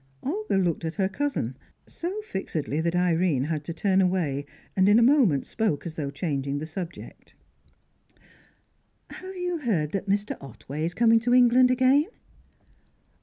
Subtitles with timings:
[0.23, 1.55] Olga looked at her cousin;
[1.85, 6.09] so fixedly that Irene had to turn away, and in a moment spoke as though
[6.09, 7.35] changing the subject.
[9.11, 10.35] "Have you heard that Mr.
[10.41, 12.05] Otway is coming to England again?"